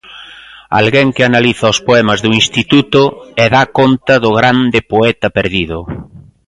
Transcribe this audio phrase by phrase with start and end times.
[0.79, 3.03] Alguén que analiza os poemas do instituto
[3.43, 5.79] e dá conta do grande poeta perdido.